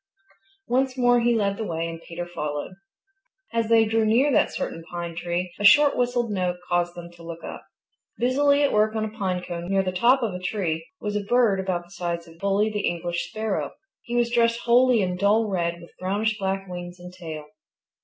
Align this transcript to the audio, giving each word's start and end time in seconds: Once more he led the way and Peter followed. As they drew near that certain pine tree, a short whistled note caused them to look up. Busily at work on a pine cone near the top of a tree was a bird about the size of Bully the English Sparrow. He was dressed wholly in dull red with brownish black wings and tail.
Once 0.67 0.97
more 0.97 1.19
he 1.19 1.35
led 1.35 1.57
the 1.57 1.63
way 1.63 1.87
and 1.87 2.01
Peter 2.01 2.25
followed. 2.25 2.71
As 3.53 3.69
they 3.69 3.85
drew 3.85 4.03
near 4.03 4.31
that 4.31 4.49
certain 4.51 4.83
pine 4.89 5.15
tree, 5.15 5.53
a 5.59 5.63
short 5.63 5.95
whistled 5.95 6.31
note 6.31 6.55
caused 6.67 6.95
them 6.95 7.11
to 7.11 7.21
look 7.21 7.43
up. 7.43 7.67
Busily 8.17 8.63
at 8.63 8.73
work 8.73 8.95
on 8.95 9.05
a 9.05 9.15
pine 9.15 9.43
cone 9.43 9.69
near 9.69 9.83
the 9.83 9.91
top 9.91 10.23
of 10.23 10.33
a 10.33 10.39
tree 10.41 10.87
was 10.99 11.15
a 11.15 11.23
bird 11.23 11.59
about 11.59 11.83
the 11.83 11.91
size 11.91 12.27
of 12.27 12.39
Bully 12.39 12.71
the 12.71 12.87
English 12.87 13.29
Sparrow. 13.29 13.73
He 14.01 14.15
was 14.15 14.31
dressed 14.31 14.61
wholly 14.61 15.03
in 15.03 15.17
dull 15.17 15.47
red 15.47 15.79
with 15.79 15.91
brownish 15.99 16.35
black 16.39 16.67
wings 16.67 16.99
and 16.99 17.13
tail. 17.13 17.45